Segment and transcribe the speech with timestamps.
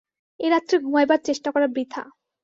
[0.39, 2.03] এ রাত্রে ঘুমাইবার চেষ্টা করা বৃথা।